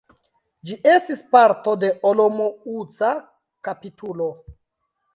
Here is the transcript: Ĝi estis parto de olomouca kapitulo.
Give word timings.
Ĝi 0.69 0.77
estis 0.93 1.21
parto 1.35 1.75
de 1.85 1.93
olomouca 2.13 3.15
kapitulo. 3.71 4.35